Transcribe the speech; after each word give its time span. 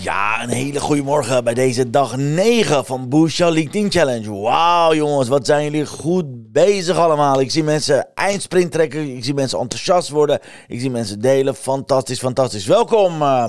Ja, 0.00 0.42
een 0.42 0.48
hele 0.48 0.80
goede 0.80 1.02
morgen 1.02 1.44
bij 1.44 1.54
deze 1.54 1.90
dag 1.90 2.16
9 2.16 2.84
van 2.84 3.06
Your 3.26 3.52
LinkedIn 3.52 3.90
Challenge. 3.90 4.40
Wauw 4.40 4.94
jongens, 4.94 5.28
wat 5.28 5.46
zijn 5.46 5.64
jullie 5.64 5.86
goed 5.86 6.52
bezig 6.52 6.96
allemaal. 6.96 7.40
Ik 7.40 7.50
zie 7.50 7.62
mensen 7.62 8.08
eindsprint 8.14 8.72
trekken, 8.72 9.16
ik 9.16 9.24
zie 9.24 9.34
mensen 9.34 9.58
enthousiast 9.58 10.08
worden, 10.08 10.40
ik 10.68 10.80
zie 10.80 10.90
mensen 10.90 11.20
delen. 11.20 11.54
Fantastisch, 11.54 12.18
fantastisch. 12.18 12.66
Welkom. 12.66 13.22
Uh... 13.22 13.44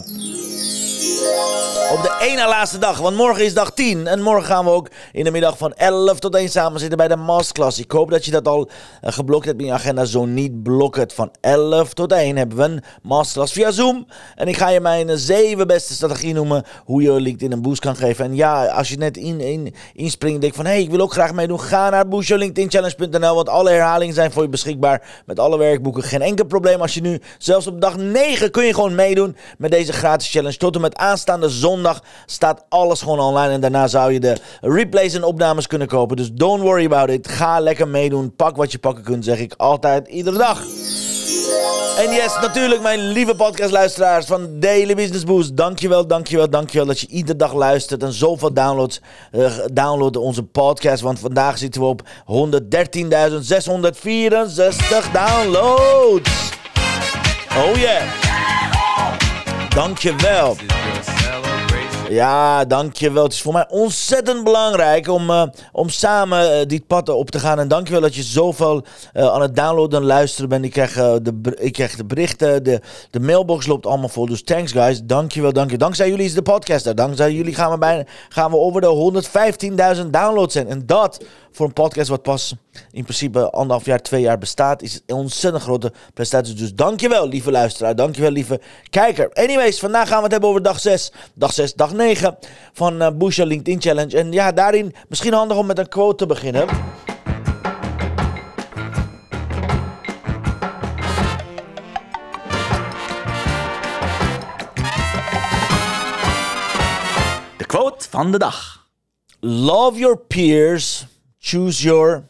Op 1.91 2.02
de 2.20 2.26
ene 2.26 2.48
laatste 2.48 2.78
dag, 2.78 2.98
want 2.98 3.16
morgen 3.16 3.46
is 3.46 3.54
dag 3.54 3.72
10. 3.72 4.08
En 4.08 4.22
morgen 4.22 4.46
gaan 4.46 4.66
we 4.66 4.72
ook 4.72 4.90
in 5.12 5.23
de 5.23 5.32
middag 5.32 5.58
van 5.58 5.73
11 5.73 6.20
tot 6.20 6.36
1 6.36 6.50
samen 6.50 6.80
zitten 6.80 6.98
bij 6.98 7.08
de 7.08 7.16
masterclass. 7.16 7.80
Ik 7.80 7.92
hoop 7.92 8.09
dat 8.09 8.26
je 8.26 8.32
dat 8.32 8.48
al 8.48 8.70
uh, 8.70 9.12
geblokt 9.12 9.45
hebt 9.45 9.59
in 9.59 9.66
je 9.66 9.72
agenda. 9.73 10.06
Zo 10.06 10.26
niet, 10.26 10.64
blok 10.64 10.95
het. 10.95 11.14
Van 11.14 11.31
11 11.42 11.94
tot 11.94 12.11
1 12.11 12.38
hebben 12.38 12.58
we 12.58 12.64
een 12.64 12.84
masterclass 13.02 13.53
via 13.53 13.72
Zoom. 13.72 14.08
En 14.36 14.48
ik 14.48 14.58
ga 14.58 14.70
je 14.70 14.80
mijn 14.80 15.17
7 15.17 15.67
beste 15.67 15.94
strategie 15.94 16.34
noemen 16.34 16.64
hoe 16.86 17.02
je 17.02 17.11
LinkedIn 17.11 17.52
een 17.52 17.61
boost 17.61 17.81
kan 17.81 17.95
geven. 17.95 18.26
En 18.26 18.36
ja, 18.36 18.66
als 18.66 18.89
je 18.89 18.98
net 18.98 19.17
in, 19.17 19.39
in, 19.39 19.73
inspringt 19.94 20.36
en 20.36 20.42
denkt 20.42 20.56
van... 20.56 20.66
hé, 20.66 20.72
hey, 20.72 20.81
ik 20.81 20.89
wil 20.89 21.02
ook 21.02 21.14
graag 21.14 21.33
meedoen. 21.33 21.61
Ga 21.61 21.89
naar 21.89 22.08
boostyourlinkedinchallenge.nl, 22.08 23.36
want 23.36 23.50
alle 23.50 23.70
herhalingen 23.70 24.16
zijn 24.16 24.31
voor 24.31 24.44
je 24.44 24.50
beschikbaar. 24.50 25.22
Met 25.26 25.39
alle 25.39 25.58
werkboeken. 25.58 26.04
Geen 26.04 26.22
enkel 26.22 26.45
probleem 26.45 26.81
als 26.81 26.94
je 26.94 27.02
nu, 27.02 27.22
zelfs 27.38 27.67
op 27.67 27.81
dag 27.81 27.98
9 27.98 28.52
kun 28.52 28.66
je 28.66 28.73
gewoon 28.73 28.95
meedoen 28.95 29.36
met 29.58 29.72
deze 29.72 29.94
gratis 29.94 30.31
challenge. 30.31 30.58
Tot 30.58 30.76
en 30.76 30.81
met 30.81 30.95
aanstaande 30.95 31.50
zondag 31.50 32.02
staat 32.25 32.65
alles 32.69 33.02
gewoon 33.02 33.19
online. 33.19 33.53
En 33.53 33.61
daarna 33.61 33.88
zou 33.88 34.13
je 34.13 34.19
de 34.19 34.38
replays 34.61 35.13
en 35.13 35.23
opnames 35.23 35.67
kunnen 35.67 35.88
kopen. 35.88 36.17
Dus 36.17 36.31
don't 36.33 36.61
worry 36.61 36.85
about 36.85 37.09
it. 37.09 37.27
Ga 37.27 37.59
lekker 37.59 37.88
meedoen. 37.88 38.35
Pak 38.35 38.55
wat 38.55 38.71
je 38.71 38.79
pakken 38.79 39.03
kunt, 39.03 39.25
zeg 39.25 39.39
ik 39.39 39.53
altijd, 39.57 40.07
iedere 40.07 40.37
dag. 40.37 40.63
En 41.99 42.11
yes, 42.13 42.37
natuurlijk 42.41 42.81
mijn 42.81 42.99
lieve 42.99 43.35
podcastluisteraars 43.35 44.25
van 44.25 44.59
Daily 44.59 44.95
Business 44.95 45.23
Boost. 45.23 45.57
Dankjewel, 45.57 46.07
dankjewel, 46.07 46.49
dankjewel 46.49 46.87
dat 46.87 46.99
je 46.99 47.07
iedere 47.07 47.37
dag 47.37 47.53
luistert 47.53 48.03
en 48.03 48.13
zoveel 48.13 48.53
downloads 48.53 49.02
uh, 49.31 49.52
downloaden 49.73 50.21
onze 50.21 50.43
podcast. 50.43 51.02
Want 51.02 51.19
vandaag 51.19 51.57
zitten 51.57 51.81
we 51.81 51.87
op 51.87 52.02
113.664 52.02 52.07
downloads. 55.11 56.31
Oh 57.57 57.75
yeah. 57.75 58.03
Dankjewel. 59.69 60.55
Ja, 62.09 62.65
dankjewel. 62.65 63.23
Het 63.23 63.33
is 63.33 63.41
voor 63.41 63.53
mij 63.53 63.65
ontzettend 63.69 64.43
belangrijk 64.43 65.07
om, 65.07 65.29
uh, 65.29 65.43
om 65.71 65.89
samen 65.89 66.59
uh, 66.59 66.65
dit 66.67 66.88
pad 66.88 67.09
op 67.09 67.31
te 67.31 67.39
gaan. 67.39 67.59
En 67.59 67.67
dankjewel 67.67 68.02
dat 68.02 68.15
je 68.15 68.23
zoveel 68.23 68.83
uh, 69.13 69.27
aan 69.27 69.41
het 69.41 69.55
downloaden 69.55 69.99
en 69.99 70.05
luisteren 70.05 70.49
bent. 70.49 70.65
Ik 70.65 70.71
krijg, 70.71 70.93
de, 70.93 71.55
ik 71.55 71.73
krijg 71.73 71.95
de 71.95 72.05
berichten, 72.05 72.63
de, 72.63 72.81
de 73.09 73.19
mailbox 73.19 73.65
loopt 73.65 73.85
allemaal 73.85 74.09
vol. 74.09 74.25
Dus 74.25 74.43
thanks 74.43 74.71
guys, 74.71 75.02
dankjewel, 75.03 75.53
dankjewel. 75.53 75.87
Dankzij 75.87 76.09
jullie 76.09 76.25
is 76.25 76.33
de 76.33 76.42
podcast 76.42 76.86
er. 76.86 76.95
Dankzij 76.95 77.31
jullie 77.31 77.55
gaan 77.55 77.71
we, 77.71 77.77
bijna, 77.77 78.03
gaan 78.30 78.52
we 78.52 78.58
over 78.58 78.81
de 78.81 79.23
115.000 80.03 80.09
downloads 80.09 80.53
zijn. 80.53 80.67
En 80.67 80.86
dat 80.86 81.23
voor 81.52 81.65
een 81.65 81.73
podcast 81.73 82.09
wat 82.09 82.21
pas 82.21 82.53
in 82.92 83.03
principe 83.03 83.49
anderhalf 83.49 83.86
jaar, 83.86 84.02
twee 84.02 84.21
jaar 84.21 84.37
bestaat, 84.37 84.81
is 84.81 85.02
een 85.05 85.15
ontzettend 85.15 85.64
grote 85.64 85.92
prestatie. 86.14 86.53
Dus 86.53 86.73
dankjewel, 86.73 87.27
lieve 87.27 87.52
luisteraar. 87.52 87.95
Dankjewel, 87.95 88.31
lieve 88.31 88.59
kijker. 88.89 89.30
Anyways, 89.33 89.80
vandaag 89.80 90.08
gaan 90.08 90.17
we 90.17 90.23
het 90.23 90.31
hebben 90.31 90.49
over 90.49 90.61
dag 90.61 90.80
6. 90.80 91.11
Dag 91.33 91.53
6, 91.53 91.73
dag 91.73 91.93
9 91.93 91.98
van 92.73 93.02
uh, 93.02 93.08
Busha 93.15 93.43
LinkedIn 93.45 93.82
Challenge. 93.82 94.17
En 94.17 94.32
ja, 94.32 94.52
daarin 94.52 94.93
misschien 95.08 95.33
handig 95.33 95.58
om 95.58 95.65
met 95.65 95.77
een 95.77 95.87
quote 95.87 96.15
te 96.15 96.26
beginnen. 96.26 96.67
De 107.58 107.65
quote 107.65 108.10
van 108.10 108.31
de 108.31 108.37
dag. 108.37 108.87
Love 109.39 109.99
your 109.99 110.17
peers, 110.17 111.05
choose 111.37 111.83
your 111.83 112.27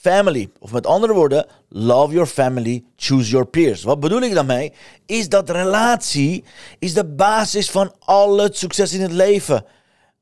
family. 0.00 0.50
Of 0.58 0.72
met 0.72 0.86
andere 0.86 1.14
woorden, 1.14 1.46
love 1.68 2.12
your 2.12 2.26
family, 2.26 2.84
choose 2.96 3.30
your 3.30 3.46
peers. 3.46 3.82
Wat 3.82 4.00
bedoel 4.00 4.20
ik 4.20 4.34
daarmee? 4.34 4.72
Is 5.06 5.28
dat 5.28 5.50
relatie 5.50 6.44
is 6.78 6.94
de 6.94 7.04
basis 7.04 7.70
van 7.70 7.92
al 7.98 8.38
het 8.38 8.56
succes 8.56 8.92
in 8.92 9.00
het 9.00 9.12
leven. 9.12 9.64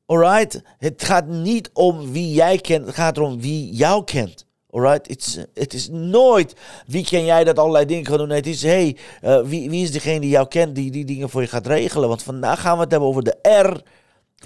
Alright? 0.07 0.63
Het 0.79 1.05
gaat 1.05 1.27
niet 1.27 1.71
om 1.73 2.13
wie 2.13 2.33
jij 2.33 2.59
kent, 2.59 2.87
het 2.87 2.95
gaat 2.95 3.17
erom 3.17 3.41
wie 3.41 3.73
jou 3.73 4.05
kent. 4.05 4.47
Alright? 4.71 5.31
Het 5.55 5.75
is 5.75 5.89
nooit 5.89 6.55
wie 6.87 7.05
ken 7.05 7.25
jij 7.25 7.45
dat 7.45 7.59
allerlei 7.59 7.85
dingen 7.85 8.05
kan 8.05 8.19
doen. 8.19 8.29
Nee, 8.29 8.37
het 8.37 8.47
is 8.47 8.63
hey, 8.63 8.97
uh, 9.23 9.41
wie, 9.41 9.71
wie 9.71 9.83
is 9.83 9.93
degene 9.93 10.21
die 10.21 10.31
jou 10.31 10.49
kent, 10.49 10.75
die 10.75 10.91
die 10.91 11.05
dingen 11.05 11.31
voor 11.31 11.41
je 11.41 11.49
gaat 11.49 11.67
regelen. 11.67 12.09
Want 12.09 12.23
vandaag 12.23 12.61
gaan 12.61 12.77
we 12.77 12.83
het 12.83 12.91
hebben 12.91 13.09
over 13.09 13.25
de 13.25 13.37
R 13.43 13.83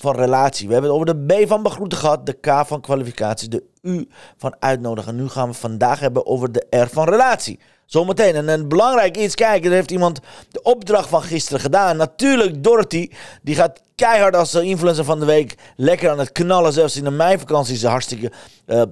van 0.01 0.15
relatie. 0.17 0.67
We 0.67 0.73
hebben 0.73 0.91
het 0.91 1.01
over 1.01 1.27
de 1.27 1.45
B 1.45 1.49
van 1.49 1.63
begroeten 1.63 1.99
gehad, 1.99 2.27
de 2.27 2.33
K 2.33 2.67
van 2.67 2.81
kwalificatie, 2.81 3.49
de 3.49 3.63
U 3.83 4.09
van 4.37 4.55
uitnodigen. 4.59 5.17
Nu 5.17 5.29
gaan 5.29 5.49
we 5.49 5.55
vandaag 5.55 6.01
hebben 6.01 6.27
over 6.27 6.53
de 6.53 6.67
R 6.71 6.89
van 6.89 7.09
relatie. 7.09 7.59
Zometeen. 7.87 8.35
En 8.35 8.49
een 8.49 8.69
belangrijk 8.69 9.17
iets, 9.17 9.35
kijk, 9.35 9.65
er 9.65 9.71
heeft 9.71 9.91
iemand 9.91 10.21
de 10.51 10.63
opdracht 10.63 11.09
van 11.09 11.23
gisteren 11.23 11.61
gedaan. 11.61 11.97
Natuurlijk, 11.97 12.65
Dorothy, 12.65 13.11
die 13.43 13.55
gaat 13.55 13.81
keihard 13.95 14.37
als 14.37 14.55
influencer 14.55 15.05
van 15.05 15.21
de 15.21 15.27
week 15.27 15.55
lekker 15.77 16.11
aan 16.11 16.19
het 16.19 16.33
knallen. 16.33 16.73
Zelfs 16.73 16.97
in 16.97 17.05
de 17.05 17.11
meivakantie 17.11 17.75
is 17.75 17.81
ze 17.81 17.89
hartstikke 17.89 18.33
uh, 18.67 18.83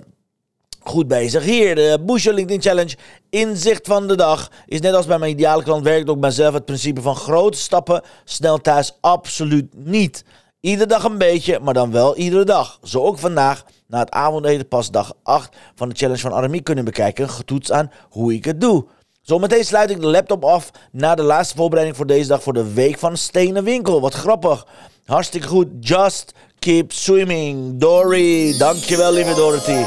goed 0.81 1.09
bezig. 1.09 1.45
Hier, 1.45 1.75
de 1.75 1.99
Bush 2.07 2.25
LinkedIn 2.25 2.63
Challenge. 2.63 2.97
Inzicht 3.31 3.87
van 3.87 4.09
de 4.09 4.17
dag 4.17 4.51
is 4.67 4.81
net 4.81 4.95
als 4.95 5.07
bij 5.07 5.19
mijn 5.19 5.33
ideale 5.33 5.63
klant 5.63 5.85
werkt 5.85 6.09
ook 6.09 6.21
bij 6.21 6.31
zelf 6.31 6.55
het 6.55 6.65
principe 6.65 7.01
van 7.01 7.17
grote 7.17 7.59
stappen 7.59 8.03
snel 8.25 8.59
thuis 8.59 8.97
absoluut 9.01 9.67
niet. 9.75 10.25
Iedere 10.61 10.89
dag 10.89 11.05
een 11.05 11.19
beetje, 11.19 11.59
maar 11.61 11.75
dan 11.75 11.91
wel 11.91 12.17
iedere 12.17 12.45
dag. 12.45 12.79
Zo 12.83 13.03
ook 13.03 13.19
vandaag, 13.19 13.65
na 13.87 13.99
het 13.99 14.11
avondeten 14.11 14.69
pas 14.69 14.91
dag 14.91 15.13
8 15.23 15.57
van 15.75 15.89
de 15.89 15.95
challenge 15.95 16.21
van 16.21 16.33
Armie 16.33 16.63
kunnen 16.63 16.85
bekijken. 16.85 17.29
Getoetst 17.29 17.73
aan 17.73 17.91
hoe 18.11 18.35
ik 18.35 18.45
het 18.45 18.61
doe. 18.61 18.85
Zometeen 19.23 19.65
sluit 19.65 19.91
ik 19.91 20.01
de 20.01 20.07
laptop 20.07 20.45
af 20.45 20.71
na 20.93 21.15
de 21.15 21.23
laatste 21.23 21.57
voorbereiding 21.57 21.97
voor 21.97 22.07
deze 22.07 22.29
dag 22.29 22.43
voor 22.43 22.53
de 22.53 22.73
week 22.73 22.99
van 22.99 23.17
Stenen 23.17 23.65
Winkel. 23.65 24.01
Wat 24.01 24.15
grappig. 24.15 24.67
Hartstikke 25.05 25.49
goed. 25.49 25.69
Just 25.81 26.33
keep 26.59 26.93
swimming. 26.93 27.79
Dory, 27.79 28.59
dankjewel 28.59 29.13
lieve 29.13 29.35
Dorothy. 29.35 29.85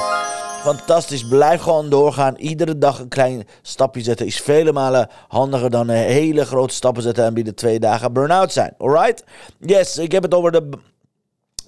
Fantastisch. 0.63 1.28
Blijf 1.28 1.62
gewoon 1.62 1.90
doorgaan. 1.90 2.35
Iedere 2.35 2.78
dag 2.78 3.00
een 3.00 3.07
klein 3.07 3.47
stapje 3.62 4.01
zetten 4.01 4.25
is 4.25 4.41
vele 4.41 4.72
malen 4.72 5.09
handiger 5.28 5.69
dan 5.69 5.90
een 5.90 5.96
hele 5.96 6.46
grote 6.46 6.74
stappen 6.74 7.03
zetten 7.03 7.25
en 7.25 7.34
binnen 7.34 7.56
twee 7.56 7.79
dagen 7.79 8.13
burn-out 8.13 8.53
zijn. 8.53 8.74
Alright? 8.78 9.24
Yes, 9.59 9.97
ik 9.97 10.12
heb 10.12 10.24
het 10.24 10.34
over 10.34 10.51
de 10.51 10.69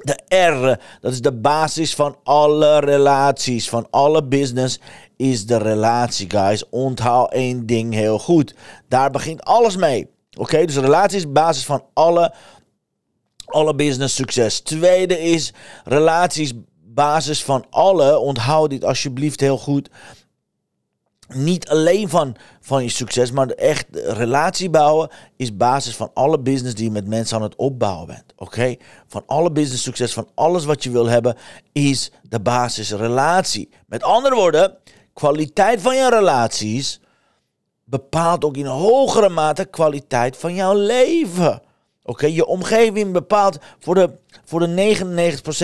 de 0.05 0.35
R, 0.35 0.79
dat 1.01 1.11
is 1.11 1.21
de 1.21 1.31
basis 1.31 1.95
van 1.95 2.17
alle 2.23 2.79
relaties, 2.79 3.69
van 3.69 3.87
alle 3.89 4.23
business, 4.23 4.79
is 5.17 5.45
de 5.45 5.57
relatie, 5.57 6.29
guys. 6.29 6.69
Onthoud 6.69 7.31
één 7.31 7.65
ding 7.65 7.93
heel 7.93 8.19
goed. 8.19 8.55
Daar 8.87 9.11
begint 9.11 9.43
alles 9.43 9.75
mee. 9.75 10.07
Oké, 10.37 10.65
dus 10.65 10.75
relatie 10.75 11.17
is 11.17 11.31
basis 11.31 11.65
van 11.65 11.83
alle, 11.93 12.33
alle 13.45 13.75
business 13.75 14.15
succes. 14.15 14.59
Tweede 14.59 15.19
is 15.19 15.53
relaties 15.83 16.53
basis 16.95 17.43
van 17.43 17.65
alle, 17.69 18.17
onthoud 18.17 18.69
dit 18.69 18.83
alsjeblieft 18.83 19.39
heel 19.39 19.57
goed. 19.57 19.89
Niet 21.27 21.69
alleen 21.69 22.09
van, 22.09 22.35
van 22.61 22.83
je 22.83 22.89
succes, 22.89 23.31
maar 23.31 23.47
echt 23.47 23.85
relatie 23.91 24.69
bouwen 24.69 25.09
is 25.37 25.57
basis 25.57 25.95
van 25.95 26.11
alle 26.13 26.39
business 26.39 26.75
die 26.75 26.85
je 26.85 26.91
met 26.91 27.07
mensen 27.07 27.37
aan 27.37 27.43
het 27.43 27.55
opbouwen 27.55 28.07
bent. 28.07 28.33
Oké? 28.35 28.75
Van 29.07 29.23
alle 29.25 29.51
business 29.51 29.83
succes, 29.83 30.13
van 30.13 30.27
alles 30.33 30.65
wat 30.65 30.83
je 30.83 30.89
wil 30.89 31.05
hebben, 31.05 31.35
is 31.71 32.11
de 32.23 32.39
basis 32.39 32.91
relatie. 32.91 33.69
Met 33.87 34.03
andere 34.03 34.35
woorden, 34.35 34.77
kwaliteit 35.13 35.81
van 35.81 35.95
je 35.95 36.09
relaties 36.09 36.99
bepaalt 37.83 38.45
ook 38.45 38.57
in 38.57 38.65
hogere 38.65 39.29
mate 39.29 39.65
kwaliteit 39.65 40.37
van 40.37 40.53
jouw 40.53 40.73
leven. 40.73 41.61
Oké, 42.07 42.25
je 42.25 42.45
omgeving 42.45 43.13
bepaalt 43.13 43.57
voor 43.79 43.95
de, 43.95 44.09
voor 44.43 44.59
de 44.59 44.95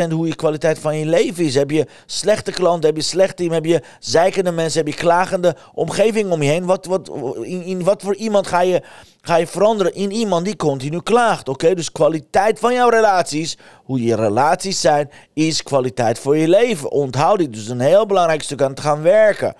99% 0.08 0.12
hoe 0.12 0.28
je 0.28 0.36
kwaliteit 0.36 0.80
van 0.80 0.98
je 0.98 1.06
leven 1.06 1.46
is. 1.46 1.56
Heb 1.56 1.72
je 1.72 1.88
slechte 2.06 2.52
klanten, 2.52 2.86
heb 2.86 2.96
je 2.96 3.04
slecht 3.04 3.38
team, 3.38 3.52
heb 3.52 3.66
je 3.66 3.82
zeikende 4.00 4.52
mensen, 4.52 4.80
heb 4.80 4.94
je 4.94 5.00
klagende 5.00 5.56
omgeving 5.74 6.32
om 6.32 6.42
je 6.42 6.50
heen. 6.50 6.66
Wat, 6.66 6.86
wat, 6.86 7.12
in, 7.44 7.84
wat 7.84 8.02
voor 8.02 8.16
iemand 8.16 8.48
ga 8.48 8.62
je, 8.62 8.82
ga 9.22 9.36
je 9.36 9.48
veranderen? 9.48 9.96
In 9.96 10.12
iemand 10.12 10.46
die 10.46 10.56
continu 10.56 11.02
klaagt. 11.02 11.50
Oké, 11.50 11.74
dus 11.74 11.92
kwaliteit 11.92 12.60
van 12.60 12.74
jouw 12.74 12.90
relaties, 12.90 13.58
hoe 13.84 14.04
je 14.04 14.16
relaties 14.16 14.82
zijn, 14.82 15.10
is 15.34 15.64
kwaliteit 15.64 16.20
voor 16.20 16.38
je 16.38 16.48
leven. 16.48 16.92
Onthoud 16.92 17.38
dit, 17.38 17.54
dus 17.54 17.68
een 17.68 17.80
heel 17.80 18.06
belangrijk 18.06 18.42
stuk 18.42 18.62
aan 18.62 18.74
te 18.74 18.82
gaan 18.82 19.02
werken. 19.02 19.56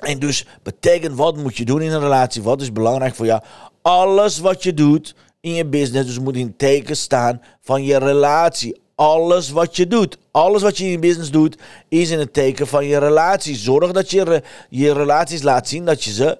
En 0.00 0.18
dus 0.18 0.46
betekent 0.62 1.16
wat 1.16 1.36
moet 1.36 1.56
je 1.56 1.64
doen 1.64 1.82
in 1.82 1.92
een 1.92 2.00
relatie? 2.00 2.42
Wat 2.42 2.60
is 2.60 2.72
belangrijk 2.72 3.14
voor 3.14 3.26
jou? 3.26 3.42
Alles 3.82 4.38
wat 4.38 4.62
je 4.62 4.74
doet 4.74 5.14
in 5.46 5.54
je 5.54 5.66
business. 5.66 6.06
Dus 6.06 6.18
moet 6.18 6.36
in 6.36 6.56
teken 6.56 6.96
staan 6.96 7.42
van 7.60 7.84
je 7.84 7.96
relatie. 7.96 8.80
Alles 8.94 9.50
wat 9.50 9.76
je 9.76 9.86
doet, 9.86 10.18
alles 10.30 10.62
wat 10.62 10.78
je 10.78 10.84
in 10.84 10.90
je 10.90 10.98
business 10.98 11.30
doet, 11.30 11.58
is 11.88 12.10
in 12.10 12.18
het 12.18 12.32
teken 12.32 12.66
van 12.66 12.86
je 12.86 12.98
relatie. 12.98 13.56
Zorg 13.56 13.92
dat 13.92 14.10
je 14.10 14.42
je 14.68 14.92
relaties 14.92 15.42
laat 15.42 15.68
zien 15.68 15.84
dat 15.84 16.04
je 16.04 16.12
ze 16.12 16.38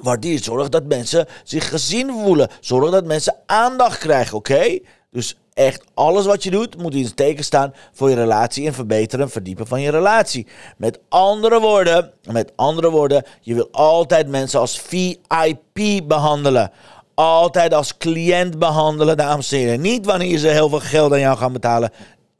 waardeert. 0.00 0.44
Zorg 0.44 0.68
dat 0.68 0.84
mensen 0.84 1.26
zich 1.44 1.68
gezien 1.68 2.10
voelen. 2.10 2.48
Zorg 2.60 2.90
dat 2.90 3.04
mensen 3.04 3.36
aandacht 3.46 3.98
krijgen, 3.98 4.36
oké? 4.36 4.78
Dus 5.10 5.36
echt 5.54 5.84
alles 5.94 6.26
wat 6.26 6.42
je 6.42 6.50
doet 6.50 6.76
moet 6.76 6.94
in 6.94 7.04
het 7.04 7.16
teken 7.16 7.44
staan 7.44 7.74
voor 7.92 8.10
je 8.10 8.14
relatie 8.14 8.66
en 8.66 8.74
verbeteren 8.74 9.24
en 9.24 9.30
verdiepen 9.30 9.66
van 9.66 9.80
je 9.80 9.90
relatie. 9.90 10.46
Met 10.76 10.98
andere 11.08 11.60
woorden, 11.60 12.12
met 12.30 12.52
andere 12.56 12.90
woorden, 12.90 13.24
je 13.40 13.54
wil 13.54 13.68
altijd 13.70 14.28
mensen 14.28 14.60
als 14.60 14.80
VIP 14.80 16.08
behandelen 16.08 16.70
altijd 17.16 17.74
als 17.74 17.96
cliënt 17.96 18.58
behandelen, 18.58 19.16
dames 19.16 19.52
en 19.52 19.58
heren. 19.58 19.80
Niet 19.80 20.06
wanneer 20.06 20.38
ze 20.38 20.48
heel 20.48 20.68
veel 20.68 20.80
geld 20.80 21.12
aan 21.12 21.20
jou 21.20 21.36
gaan 21.36 21.52
betalen. 21.52 21.90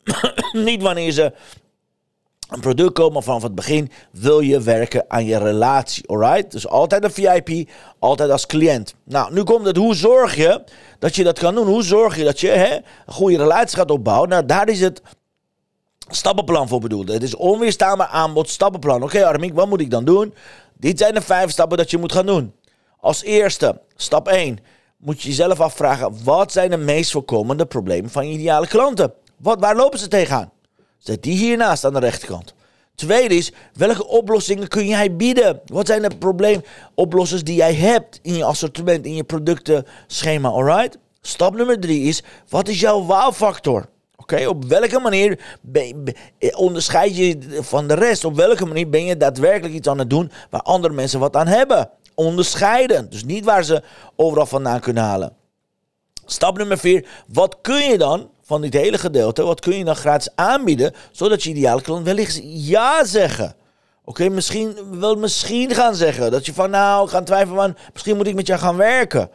niet 0.52 0.82
wanneer 0.82 1.12
ze 1.12 1.32
een 2.48 2.60
product 2.60 3.12
maar 3.12 3.22
vanaf 3.22 3.42
het 3.42 3.54
begin 3.54 3.90
wil 4.10 4.40
je 4.40 4.60
werken 4.60 5.04
aan 5.08 5.24
je 5.24 5.38
relatie. 5.38 6.08
Alright? 6.08 6.52
Dus 6.52 6.68
altijd 6.68 7.04
een 7.04 7.10
VIP, 7.10 7.70
altijd 7.98 8.30
als 8.30 8.46
cliënt. 8.46 8.94
Nou, 9.04 9.32
nu 9.32 9.42
komt 9.42 9.66
het, 9.66 9.76
hoe 9.76 9.94
zorg 9.94 10.36
je 10.36 10.64
dat 10.98 11.16
je 11.16 11.24
dat 11.24 11.38
kan 11.38 11.54
doen? 11.54 11.66
Hoe 11.66 11.82
zorg 11.82 12.16
je 12.16 12.24
dat 12.24 12.40
je 12.40 12.48
hè, 12.48 12.74
een 12.74 13.12
goede 13.12 13.36
relatie 13.36 13.76
gaat 13.76 13.90
opbouwen? 13.90 14.28
Nou, 14.28 14.46
daar 14.46 14.68
is 14.68 14.80
het 14.80 15.02
stappenplan 16.08 16.68
voor 16.68 16.80
bedoeld. 16.80 17.08
Het 17.08 17.22
is 17.22 17.36
onweerstaanbaar 17.36 18.06
aanbod, 18.08 18.48
stappenplan. 18.48 19.02
Oké, 19.02 19.16
okay, 19.16 19.22
Armiek, 19.22 19.54
wat 19.54 19.68
moet 19.68 19.80
ik 19.80 19.90
dan 19.90 20.04
doen? 20.04 20.34
Dit 20.78 20.98
zijn 20.98 21.14
de 21.14 21.20
vijf 21.20 21.50
stappen 21.50 21.78
dat 21.78 21.90
je 21.90 21.98
moet 21.98 22.12
gaan 22.12 22.26
doen. 22.26 22.52
Als 23.00 23.22
eerste, 23.22 23.80
stap 23.96 24.28
1, 24.28 24.58
moet 24.96 25.22
je 25.22 25.28
jezelf 25.28 25.60
afvragen: 25.60 26.24
wat 26.24 26.52
zijn 26.52 26.70
de 26.70 26.76
meest 26.76 27.10
voorkomende 27.10 27.66
problemen 27.66 28.10
van 28.10 28.28
je 28.28 28.38
ideale 28.38 28.66
klanten? 28.66 29.12
Wat, 29.36 29.60
waar 29.60 29.76
lopen 29.76 29.98
ze 29.98 30.08
tegenaan? 30.08 30.50
Zet 30.98 31.22
die 31.22 31.36
hiernaast 31.36 31.84
aan 31.84 31.92
de 31.92 31.98
rechterkant. 31.98 32.54
Tweede 32.94 33.34
is, 33.34 33.52
welke 33.72 34.06
oplossingen 34.06 34.68
kun 34.68 34.86
jij 34.86 35.16
bieden? 35.16 35.60
Wat 35.64 35.86
zijn 35.86 36.02
de 36.02 36.16
probleemoplossers 36.18 37.44
die 37.44 37.56
jij 37.56 37.74
hebt 37.74 38.18
in 38.22 38.34
je 38.34 38.44
assortiment, 38.44 39.06
in 39.06 39.14
je 39.14 39.24
productenschema, 39.24 40.48
alright? 40.48 40.98
Stap 41.20 41.56
nummer 41.56 41.80
drie 41.80 42.02
is, 42.02 42.22
wat 42.48 42.68
is 42.68 42.80
jouw 42.80 43.02
wow-factor? 43.02 43.86
Oké, 44.16 44.46
op 44.46 44.64
welke 44.64 44.98
manier 44.98 45.58
onderscheid 46.56 47.16
je 47.16 47.58
van 47.60 47.88
de 47.88 47.94
rest? 47.94 48.24
Op 48.24 48.36
welke 48.36 48.66
manier 48.66 48.88
ben 48.88 49.04
je 49.04 49.16
daadwerkelijk 49.16 49.74
iets 49.74 49.88
aan 49.88 49.98
het 49.98 50.10
doen 50.10 50.30
waar 50.50 50.62
andere 50.62 50.94
mensen 50.94 51.20
wat 51.20 51.36
aan 51.36 51.46
hebben? 51.46 51.90
Onderscheiden. 52.16 53.10
Dus 53.10 53.24
niet 53.24 53.44
waar 53.44 53.64
ze 53.64 53.82
overal 54.16 54.46
vandaan 54.46 54.80
kunnen 54.80 55.02
halen. 55.02 55.32
Stap 56.24 56.56
nummer 56.58 56.78
4. 56.78 57.06
Wat 57.26 57.56
kun 57.60 57.90
je 57.90 57.98
dan 57.98 58.30
van 58.42 58.60
dit 58.60 58.72
hele 58.72 58.98
gedeelte, 58.98 59.42
wat 59.42 59.60
kun 59.60 59.78
je 59.78 59.84
dan 59.84 59.96
gratis 59.96 60.28
aanbieden, 60.34 60.94
zodat 61.10 61.42
je 61.42 61.50
ideale 61.50 61.82
klant 61.82 62.04
wellicht 62.04 62.40
ja 62.42 63.04
zeggen? 63.04 63.54
Oké, 64.04 64.28
misschien 64.28 64.76
wel 65.00 65.16
misschien 65.16 65.74
gaan 65.74 65.94
zeggen. 65.94 66.30
Dat 66.30 66.46
je 66.46 66.54
van 66.54 66.70
nou, 66.70 67.08
gaan 67.08 67.24
twijfelen 67.24 67.56
van, 67.56 67.76
misschien 67.92 68.16
moet 68.16 68.26
ik 68.26 68.34
met 68.34 68.46
jou 68.46 68.60
gaan 68.60 68.76
werken. 68.76 69.30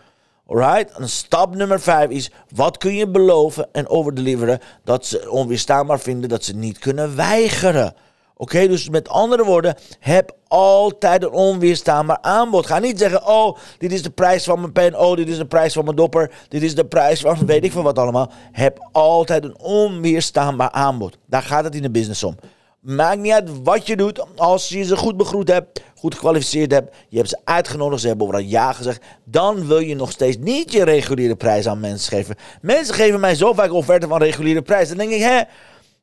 Alright? 0.48 0.92
Stap 1.00 1.56
nummer 1.56 1.82
5 1.82 2.10
is, 2.10 2.32
wat 2.56 2.78
kun 2.78 2.96
je 2.96 3.08
beloven 3.08 3.68
en 3.72 3.88
overdeliveren 3.88 4.60
dat 4.84 5.06
ze 5.06 5.30
onweerstaanbaar 5.30 6.00
vinden 6.00 6.30
dat 6.30 6.44
ze 6.44 6.56
niet 6.56 6.80
kunnen 6.80 7.16
weigeren. 7.16 7.94
Oké, 8.42 8.68
dus 8.68 8.90
met 8.90 9.10
andere 9.10 9.44
woorden, 9.44 9.76
heb 10.00 10.36
altijd 10.48 11.24
een 11.24 11.32
onweerstaanbaar 11.32 12.18
aanbod. 12.22 12.66
Ga 12.66 12.80
niet 12.80 13.00
zeggen, 13.00 13.28
oh, 13.28 13.58
dit 13.78 13.92
is 13.92 14.04
de 14.04 14.10
prijs 14.10 14.44
van 14.44 14.60
mijn 14.60 14.72
pen, 14.72 15.00
oh, 15.00 15.16
dit 15.16 15.30
is 15.30 15.38
de 15.38 15.46
prijs 15.46 15.74
van 15.74 15.84
mijn 15.84 15.96
dopper, 15.96 16.32
dit 16.48 16.64
is 16.64 16.76
de 16.76 16.86
prijs 16.86 17.20
van 17.20 17.46
weet 17.46 17.64
ik 17.64 17.72
van 17.72 17.84
wat 17.84 18.00
allemaal. 18.00 18.32
Heb 18.52 18.88
altijd 18.92 19.44
een 19.44 19.60
onweerstaanbaar 19.60 20.72
aanbod. 20.72 21.18
Daar 21.26 21.42
gaat 21.42 21.64
het 21.64 21.76
in 21.76 21.82
de 21.82 21.92
business 21.92 22.24
om. 22.24 22.36
Maakt 22.80 23.20
niet 23.20 23.32
uit 23.32 23.64
wat 23.64 23.88
je 23.88 23.96
doet, 23.96 24.26
als 24.36 24.70
je 24.70 24.84
ze 24.84 24.98
goed 24.98 25.18
begroet 25.18 25.48
hebt, 25.48 25.82
goed 25.96 26.16
gekwalificeerd 26.16 26.72
hebt, 26.72 26.96
je 27.10 27.18
hebt 27.18 27.30
ze 27.30 27.40
uitgenodigd, 27.44 28.02
ze 28.02 28.08
hebben 28.08 28.28
overal 28.28 28.46
ja 28.46 28.74
gezegd, 28.74 29.04
dan 29.24 29.68
wil 29.68 29.80
je 29.80 29.96
nog 29.96 30.12
steeds 30.12 30.38
niet 30.38 30.72
je 30.72 30.84
reguliere 30.84 31.36
prijs 31.36 31.68
aan 31.68 31.80
mensen 31.80 32.18
geven. 32.18 32.36
Mensen 32.62 32.96
geven 32.96 33.20
mij 33.20 33.36
zo 33.36 33.54
vaak 33.54 33.74
offerten 33.74 34.10
van 34.10 34.22
reguliere 34.22 34.62
prijs. 34.62 34.88
Dan 34.88 34.98
denk 34.98 35.12
ik, 35.12 35.22
hè, 35.22 35.42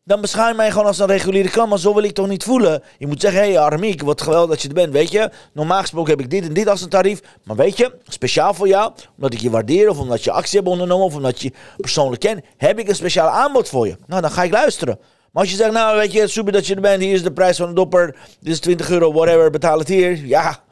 dan 0.09 0.21
beschouw 0.21 0.49
je 0.49 0.55
mij 0.55 0.71
gewoon 0.71 0.87
als 0.87 0.99
een 0.99 1.07
reguliere 1.07 1.51
klant. 1.51 1.69
Maar 1.69 1.79
zo 1.79 1.95
wil 1.95 2.03
ik 2.03 2.13
toch 2.13 2.29
niet 2.29 2.45
voelen. 2.45 2.83
Je 2.99 3.07
moet 3.07 3.21
zeggen, 3.21 3.41
hé 3.41 3.53
hey, 3.53 3.59
Armiek, 3.59 4.03
wat 4.03 4.23
geweldig 4.23 4.51
dat 4.51 4.63
je 4.63 4.69
er 4.69 4.75
bent. 4.75 4.93
Weet 4.93 5.11
je, 5.11 5.31
normaal 5.53 5.81
gesproken 5.81 6.11
heb 6.11 6.21
ik 6.21 6.31
dit 6.31 6.45
en 6.45 6.53
dit 6.53 6.69
als 6.69 6.83
een 6.83 6.89
tarief. 6.89 7.21
Maar 7.45 7.57
weet 7.57 7.77
je, 7.77 7.95
speciaal 8.07 8.55
voor 8.55 8.69
jou, 8.69 8.93
omdat 9.17 9.33
ik 9.33 9.41
je 9.41 9.51
waardeer... 9.51 9.89
of 9.89 9.99
omdat 9.99 10.25
je 10.25 10.31
actie 10.31 10.59
hebt 10.59 10.71
ondernomen 10.71 11.07
of 11.07 11.15
omdat 11.15 11.41
je 11.41 11.53
persoonlijk 11.77 12.21
kent... 12.21 12.41
heb 12.57 12.79
ik 12.79 12.89
een 12.89 12.95
speciaal 12.95 13.29
aanbod 13.29 13.69
voor 13.69 13.87
je. 13.87 13.97
Nou, 14.07 14.21
dan 14.23 14.31
ga 14.31 14.43
ik 14.43 14.53
luisteren. 14.53 14.99
Maar 15.33 15.43
als 15.43 15.51
je 15.51 15.57
zegt, 15.59 15.73
nou 15.73 15.97
weet 15.97 16.13
je, 16.13 16.27
super 16.27 16.53
dat 16.53 16.67
je 16.67 16.75
er 16.75 16.81
bent... 16.81 17.03
hier 17.03 17.15
is 17.15 17.23
de 17.23 17.33
prijs 17.33 17.57
van 17.57 17.69
een 17.69 17.75
dopper, 17.75 18.17
dit 18.41 18.53
is 18.53 18.61
20 18.61 18.91
euro, 18.91 19.13
whatever, 19.13 19.51
betaal 19.51 19.79
het 19.79 19.89
hier. 19.89 20.27
Ja, 20.27 20.63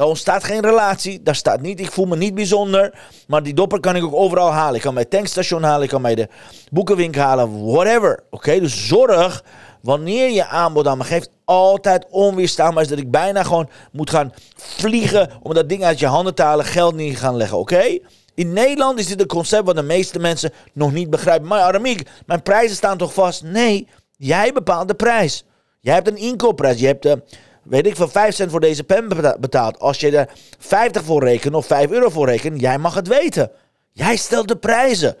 daar 0.00 0.08
ontstaat 0.08 0.44
geen 0.44 0.60
relatie. 0.60 1.22
Daar 1.22 1.34
staat 1.34 1.60
niet, 1.60 1.80
ik 1.80 1.92
voel 1.92 2.06
me 2.06 2.16
niet 2.16 2.34
bijzonder. 2.34 2.98
Maar 3.26 3.42
die 3.42 3.54
dopper 3.54 3.80
kan 3.80 3.96
ik 3.96 4.04
ook 4.04 4.14
overal 4.14 4.50
halen. 4.50 4.74
Ik 4.74 4.80
kan 4.80 4.94
bij 4.94 5.04
tankstation 5.04 5.62
halen. 5.62 5.82
Ik 5.82 5.88
kan 5.88 6.02
bij 6.02 6.14
de 6.14 6.28
boekenwinkel 6.70 7.22
halen. 7.22 7.64
Whatever. 7.64 8.22
Oké, 8.30 8.60
dus 8.60 8.88
zorg 8.88 9.44
wanneer 9.82 10.30
je 10.30 10.46
aanbod 10.46 10.86
aan 10.86 10.98
me 10.98 11.04
geeft, 11.04 11.30
altijd 11.44 12.06
onweerstaanbaar 12.10 12.82
is 12.82 12.88
dat 12.88 12.98
ik 12.98 13.10
bijna 13.10 13.42
gewoon 13.42 13.68
moet 13.92 14.10
gaan 14.10 14.32
vliegen 14.56 15.30
om 15.42 15.54
dat 15.54 15.68
ding 15.68 15.84
uit 15.84 15.98
je 15.98 16.06
handen 16.06 16.34
te 16.34 16.42
halen, 16.42 16.64
geld 16.64 16.94
niet 16.94 17.18
gaan 17.18 17.36
leggen, 17.36 17.58
oké? 17.58 17.98
In 18.34 18.52
Nederland 18.52 18.98
is 18.98 19.06
dit 19.06 19.20
een 19.20 19.26
concept 19.26 19.66
wat 19.66 19.76
de 19.76 19.82
meeste 19.82 20.18
mensen 20.18 20.52
nog 20.72 20.92
niet 20.92 21.10
begrijpen. 21.10 21.48
Maar 21.48 21.60
Aramiek, 21.60 22.08
mijn 22.26 22.42
prijzen 22.42 22.76
staan 22.76 22.98
toch 22.98 23.12
vast? 23.12 23.42
Nee, 23.42 23.88
jij 24.16 24.52
bepaalt 24.52 24.88
de 24.88 24.94
prijs. 24.94 25.44
Jij 25.80 25.94
hebt 25.94 26.08
een 26.08 26.16
inkoopprijs. 26.16 26.80
Je 26.80 26.86
hebt 26.86 27.02
de 27.02 27.22
weet 27.62 27.86
ik, 27.86 27.96
van 27.96 28.10
5 28.10 28.34
cent 28.34 28.50
voor 28.50 28.60
deze 28.60 28.84
pen 28.84 29.08
betaald. 29.40 29.78
Als 29.78 30.00
je 30.00 30.16
er 30.16 30.28
50 30.58 31.04
voor 31.04 31.24
rekent 31.24 31.54
of 31.54 31.66
5 31.66 31.90
euro 31.90 32.08
voor 32.08 32.26
rekent, 32.26 32.60
jij 32.60 32.78
mag 32.78 32.94
het 32.94 33.08
weten. 33.08 33.50
Jij 33.92 34.16
stelt 34.16 34.48
de 34.48 34.56
prijzen. 34.56 35.16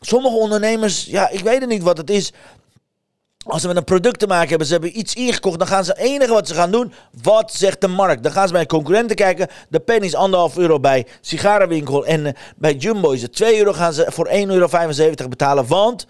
Sommige 0.00 0.36
ondernemers, 0.36 1.04
ja, 1.04 1.30
ik 1.30 1.40
weet 1.40 1.60
het 1.60 1.68
niet 1.68 1.82
wat 1.82 1.96
het 1.96 2.10
is. 2.10 2.32
Als 3.46 3.60
ze 3.60 3.66
met 3.66 3.76
een 3.76 3.84
product 3.84 4.18
te 4.18 4.26
maken 4.26 4.48
hebben, 4.48 4.66
ze 4.66 4.72
hebben 4.72 4.98
iets 4.98 5.14
ingekocht, 5.14 5.58
dan 5.58 5.68
gaan 5.68 5.84
ze 5.84 5.90
het 5.90 6.00
enige 6.00 6.32
wat 6.32 6.48
ze 6.48 6.54
gaan 6.54 6.70
doen, 6.70 6.92
wat 7.22 7.52
zegt 7.52 7.80
de 7.80 7.88
markt? 7.88 8.22
Dan 8.22 8.32
gaan 8.32 8.46
ze 8.46 8.52
bij 8.52 8.66
concurrenten 8.66 9.16
kijken. 9.16 9.48
De 9.68 9.80
pen 9.80 10.00
is 10.00 10.14
anderhalf 10.14 10.56
euro 10.56 10.80
bij 10.80 11.06
sigarenwinkel 11.20 12.06
en 12.06 12.26
uh, 12.26 12.32
bij 12.56 12.74
Jumbo 12.74 13.10
is 13.10 13.22
het 13.22 13.32
2 13.32 13.58
euro. 13.58 13.72
Gaan 13.72 13.92
ze 13.92 14.06
voor 14.08 14.28
1,75 14.28 14.34
euro 14.34 15.28
betalen, 15.28 15.66
want 15.66 16.06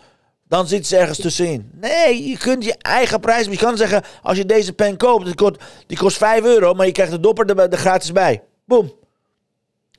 dan 0.49 0.67
zit 0.69 0.87
ze 0.87 0.97
ergens 0.97 1.19
tussenin. 1.19 1.71
Nee, 1.81 2.29
je 2.29 2.39
kunt 2.39 2.65
je 2.65 2.75
eigen 2.79 3.21
prijs. 3.21 3.47
Je 3.47 3.57
kan 3.57 3.77
zeggen, 3.77 4.03
als 4.23 4.37
je 4.37 4.47
deze 4.47 4.73
pen 4.73 4.97
koopt, 4.97 5.25
die 5.25 5.35
kost, 5.35 5.57
die 5.87 5.99
kost 5.99 6.17
5 6.17 6.45
euro, 6.45 6.75
maar 6.75 6.87
je 6.87 6.93
krijgt 6.93 7.13
de 7.13 7.21
dopper 7.21 7.59
er, 7.59 7.79
gratis 7.79 8.13
bij. 8.13 8.43
Boom. 8.65 8.93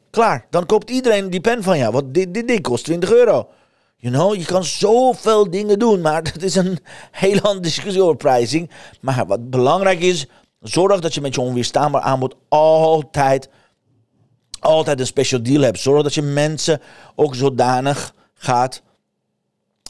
Klaar. 0.10 0.48
Dan 0.50 0.66
koopt 0.66 0.90
iedereen 0.90 1.30
die 1.30 1.42
pen 1.42 1.64
van 1.64 1.78
jou. 1.78 1.92
Want 1.92 2.14
dit, 2.14 2.34
dit 2.34 2.48
ding 2.48 2.62
kost 2.62 2.84
20 2.84 3.12
euro. 3.12 3.50
You 3.96 4.14
know, 4.14 4.36
je 4.36 4.46
kan 4.46 4.64
zoveel 4.64 5.50
dingen 5.50 5.80
doen, 5.80 6.02
maar 6.02 6.24
dat 6.34 6.42
is 6.42 6.56
een 6.56 6.80
hele 7.12 7.42
andere 7.42 7.64
discussie 7.64 8.04
over 8.04 8.16
pricing. 8.16 8.70
Maar 9.02 9.26
wat 9.26 9.50
belangrijk 9.50 10.00
is, 10.00 10.28
zorg 10.60 11.00
dat 11.00 11.14
je 11.14 11.22
met 11.22 11.36
je 11.36 11.42
onweerstaanbaar 11.42 12.02
aanbod 12.02 12.36
altijd, 12.48 13.50
altijd 14.60 15.00
een 15.00 15.06
special 15.06 15.44
deal 15.44 15.62
hebt. 15.62 15.80
Zorg 15.80 16.04
dat 16.04 16.14
je 16.14 16.22
mensen 16.22 16.82
ook 17.16 17.36
zodanig 17.36 18.14
gaat 18.34 18.82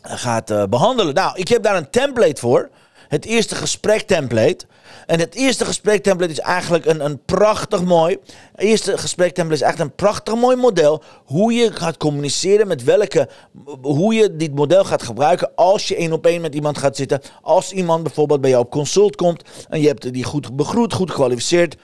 gaat 0.05 0.51
uh, 0.51 0.63
behandelen. 0.63 1.13
Nou, 1.13 1.37
ik 1.37 1.47
heb 1.47 1.63
daar 1.63 1.75
een 1.75 1.89
template 1.89 2.41
voor. 2.41 2.69
Het 3.07 3.25
eerste 3.25 3.55
gesprek 3.55 4.01
template. 4.01 4.65
En 5.05 5.19
het 5.19 5.35
eerste 5.35 5.65
gesprek 5.65 6.03
template 6.03 6.31
is 6.31 6.39
eigenlijk 6.39 6.85
een, 6.85 7.05
een 7.05 7.23
prachtig 7.25 7.83
mooi. 7.83 8.17
Het 8.51 8.65
eerste 8.65 8.97
gesprek 8.97 9.33
template 9.33 9.61
is 9.63 9.69
echt 9.69 9.79
een 9.79 9.95
prachtig 9.95 10.35
mooi 10.35 10.55
model. 10.55 11.03
Hoe 11.25 11.53
je 11.53 11.71
gaat 11.71 11.97
communiceren 11.97 12.67
met 12.67 12.83
welke. 12.83 13.29
Hoe 13.81 14.13
je 14.13 14.35
dit 14.35 14.55
model 14.55 14.83
gaat 14.83 15.03
gebruiken 15.03 15.51
als 15.55 15.87
je 15.87 15.95
één 15.95 16.13
op 16.13 16.25
één 16.25 16.41
met 16.41 16.55
iemand 16.55 16.77
gaat 16.77 16.95
zitten. 16.95 17.21
Als 17.41 17.71
iemand 17.71 18.03
bijvoorbeeld 18.03 18.41
bij 18.41 18.49
jou 18.49 18.63
op 18.63 18.71
consult 18.71 19.15
komt. 19.15 19.43
En 19.69 19.81
je 19.81 19.87
hebt 19.87 20.13
die 20.13 20.23
goed 20.23 20.55
begroet, 20.55 20.93
goed 20.93 21.09
gekwalificeerd. 21.09 21.75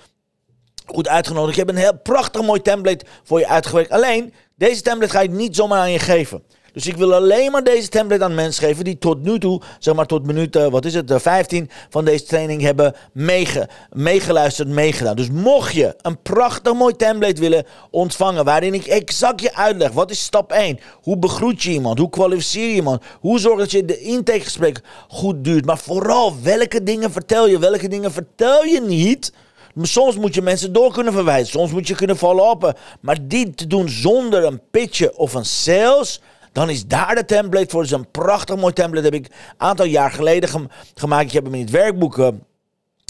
Goed 0.86 1.08
uitgenodigd. 1.08 1.52
Ik 1.58 1.66
heb 1.66 1.70
een 1.76 1.82
heel 1.82 1.98
prachtig 1.98 2.42
mooi 2.42 2.62
template 2.62 3.06
voor 3.24 3.40
je 3.40 3.48
uitgewerkt. 3.48 3.92
Alleen, 3.92 4.34
Deze 4.56 4.82
template 4.82 5.12
ga 5.12 5.22
ik 5.22 5.32
niet 5.32 5.56
zomaar 5.56 5.80
aan 5.80 5.92
je 5.92 6.00
geven. 6.00 6.44
Dus 6.74 6.88
ik 6.88 6.96
wil 6.96 7.14
alleen 7.14 7.52
maar 7.52 7.64
deze 7.64 7.90
template 7.90 8.24
aan 8.24 8.36
mensen 8.36 8.64
geven 8.64 8.84
die 8.84 8.98
tot 8.98 9.24
nu 9.24 9.40
toe, 9.40 9.62
zeg 9.80 9.96
maar 9.96 10.06
tot 10.06 10.26
minuut, 10.26 10.56
uh, 10.56 10.68
wat 10.68 10.86
is 10.86 10.94
het, 10.94 11.12
uh, 11.12 11.20
15 11.20 11.70
van 11.90 12.06
deze 12.06 12.24
training 12.24 12.62
hebben 12.62 12.96
meege, 13.14 13.70
meegeluisterd, 13.90 14.68
meegedaan. 14.68 15.16
Dus 15.16 15.30
mocht 15.30 15.74
je 15.74 15.96
een 16.02 16.22
prachtig 16.22 16.74
mooi 16.74 16.96
template 16.96 17.42
willen 17.42 17.66
ontvangen, 17.90 18.46
waarin 18.46 18.74
ik 18.74 18.86
exact 18.86 19.42
je 19.42 19.56
uitleg, 19.56 19.92
wat 19.92 20.12
is 20.12 20.24
stap 20.24 20.52
1? 20.52 20.80
Hoe 21.02 21.18
begroet 21.18 21.64
je 21.64 21.72
iemand? 21.72 22.00
Hoe 22.00 22.10
kwalificeer 22.10 22.68
je 22.68 22.76
iemand? 22.76 23.04
Hoe 23.20 23.40
zorg 23.40 23.60
dat 23.60 23.72
je 23.72 23.86
de 23.86 24.00
intakegesprek 24.00 24.82
goed 25.08 25.44
duurt? 25.44 25.66
Maar 25.66 25.78
vooral, 25.78 26.42
welke 26.42 26.84
dingen 26.84 27.12
vertel 27.12 27.48
je? 27.48 27.60
Welke 27.60 27.88
dingen 27.88 28.12
vertel 28.12 28.64
je 28.64 28.82
niet? 28.82 29.34
Soms 29.82 30.16
moet 30.16 30.34
je 30.34 30.42
mensen 30.42 30.74
door 30.74 30.94
kunnen 30.94 31.14
verwijzen. 31.14 31.52
Soms 31.52 31.72
moet 31.72 31.88
je 31.88 31.96
kunnen 31.96 32.18
follow-uppen. 32.18 32.76
Maar 33.00 33.18
dit 33.22 33.58
te 33.58 33.68
doen 33.68 33.90
zonder 33.90 34.44
een 34.44 34.62
pitje 34.72 35.18
of 35.18 35.34
een 35.34 35.46
sales 35.46 36.22
dan 36.52 36.70
is 36.70 36.88
daar 36.88 37.16
de 37.16 37.26
template 37.26 37.70
voor. 37.70 37.82
Het 37.82 37.92
is 37.92 37.98
een 37.98 38.12
prachtig 38.12 38.56
mooi 38.56 38.74
template. 38.74 39.06
Heb 39.06 39.14
ik 39.14 39.26
een 39.26 39.34
aantal 39.58 39.86
jaar 39.86 40.12
geleden 40.12 40.70
gemaakt. 40.96 41.26
Ik 41.26 41.32
heb 41.32 41.44
hem 41.44 41.54
in 41.54 41.62
het 41.62 41.70
werkboek 41.70 42.18
uh, 42.18 42.28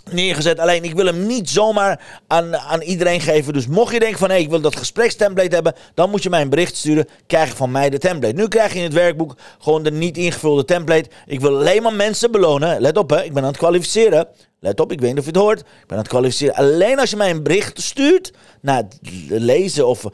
neergezet. 0.10 0.60
Alleen 0.60 0.84
ik 0.84 0.94
wil 0.94 1.06
hem 1.06 1.26
niet 1.26 1.50
zomaar 1.50 2.22
aan, 2.28 2.58
aan 2.58 2.82
iedereen 2.82 3.22
geven. 3.22 3.54
Dus 3.54 3.68
mocht 3.68 3.94
je 3.94 4.00
denken 4.00 4.20
van 4.20 4.28
hé, 4.28 4.34
hey, 4.34 4.44
ik 4.44 4.50
wil 4.50 4.62
dat 4.62 4.76
gesprekstemplate 4.76 5.56
hebben, 5.56 5.76
dan 5.94 6.10
moet 6.10 6.24
je 6.24 6.30
mij 6.30 6.42
een 6.42 6.50
bericht 6.50 6.76
sturen. 6.76 7.08
Krijg 7.28 7.50
je 7.50 7.56
van 7.56 7.72
mij 7.72 7.90
de 7.90 7.98
template. 7.98 8.36
Nu 8.36 8.48
krijg 8.48 8.72
je 8.72 8.78
in 8.78 8.84
het 8.84 8.94
werkboek 8.94 9.36
gewoon 9.60 9.84
de 9.84 9.92
niet 9.92 10.18
ingevulde 10.18 10.66
template. 10.66 11.10
Ik 11.26 11.40
wil 11.40 11.58
alleen 11.58 11.84
maar 11.84 11.94
mensen 11.94 12.32
belonen. 12.32 12.82
Let 12.82 12.98
op 12.98 13.10
hè, 13.10 13.24
ik 13.24 13.34
ben 13.34 13.44
aan 13.44 13.50
het 13.50 13.58
kwalificeren. 13.58 14.28
Let 14.60 14.80
op, 14.80 14.92
ik 14.92 15.00
weet 15.00 15.10
niet 15.10 15.20
of 15.20 15.26
je 15.26 15.32
het 15.32 15.40
hoort. 15.40 15.60
Ik 15.60 15.66
ben 15.66 15.98
aan 15.98 16.04
het 16.04 16.08
kwalificeren. 16.08 16.56
Alleen 16.56 17.00
als 17.00 17.10
je 17.10 17.16
mij 17.16 17.30
een 17.30 17.44
bericht 17.44 17.82
stuurt 17.82 18.34
na 18.62 18.76
het 18.76 19.00
lezen 19.28 19.88
of 19.88 20.06